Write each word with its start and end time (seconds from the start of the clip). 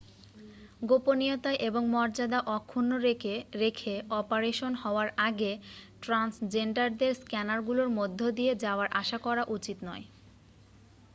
গোপনীয়তা 0.81 1.51
এবং 1.67 1.83
মর্যাদা 1.93 2.39
অক্ষুণ্ণ 2.55 2.91
রেখে 3.57 3.93
অপারেশন 4.19 4.71
হওয়ার 4.75 5.07
আগে 5.27 5.51
ট্রান্সজেন্ডারদের 6.01 7.11
স্ক্যানারগুলোর 7.21 7.89
মধ্য 7.99 8.19
দিয়ে 8.37 8.53
যাওয়ার 8.63 8.87
আশা 9.01 9.17
করা 9.17 9.43
উচিত 9.49 9.77
নয় 9.83 10.05